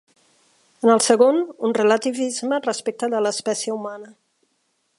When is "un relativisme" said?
1.69-2.59